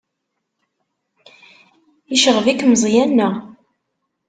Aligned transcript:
Yecɣeb-ik 2.11 2.61
Meẓyan, 2.65 3.11
naɣ? 3.13 3.33